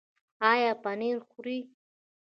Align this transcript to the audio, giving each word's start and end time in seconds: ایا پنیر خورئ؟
ایا 0.51 0.71
پنیر 0.83 1.17
خورئ؟ 1.29 1.59